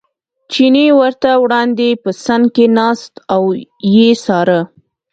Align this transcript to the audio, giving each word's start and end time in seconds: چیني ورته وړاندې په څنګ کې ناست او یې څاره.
چیني 0.51 0.85
ورته 0.99 1.29
وړاندې 1.43 1.87
په 2.03 2.09
څنګ 2.25 2.43
کې 2.55 2.65
ناست 2.79 3.13
او 3.33 3.43
یې 3.95 4.09
څاره. 4.25 4.59